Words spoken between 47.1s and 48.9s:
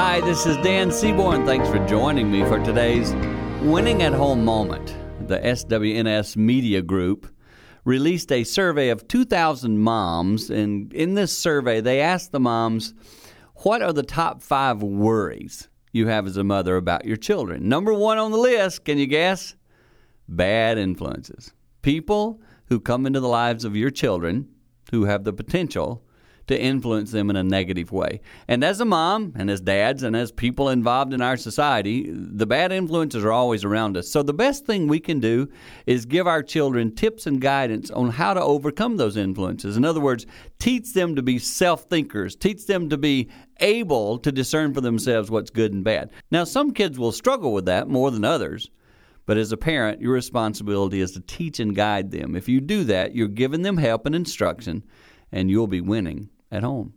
struggle with that more than others.